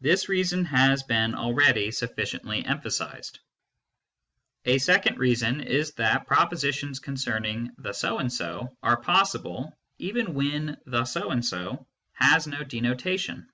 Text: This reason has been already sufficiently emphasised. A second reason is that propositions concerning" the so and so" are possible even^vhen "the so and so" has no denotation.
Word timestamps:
This 0.00 0.28
reason 0.28 0.64
has 0.66 1.02
been 1.02 1.34
already 1.34 1.90
sufficiently 1.90 2.64
emphasised. 2.64 3.40
A 4.64 4.78
second 4.78 5.18
reason 5.18 5.60
is 5.60 5.90
that 5.94 6.24
propositions 6.28 7.00
concerning" 7.00 7.72
the 7.76 7.92
so 7.92 8.18
and 8.20 8.32
so" 8.32 8.70
are 8.84 8.98
possible 9.00 9.76
even^vhen 9.98 10.76
"the 10.86 11.04
so 11.04 11.32
and 11.32 11.44
so" 11.44 11.84
has 12.12 12.46
no 12.46 12.62
denotation. 12.62 13.50